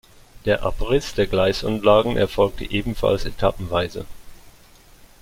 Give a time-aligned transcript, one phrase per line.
[0.45, 4.05] Der Abriss der Gleisanlagen erfolgte ebenfalls etappenweise.